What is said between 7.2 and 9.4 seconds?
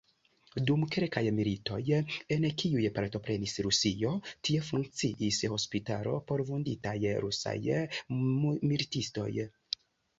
rusaj militistoj.